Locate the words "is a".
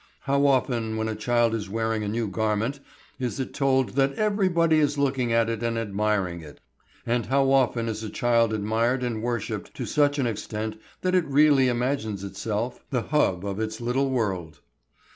7.87-8.09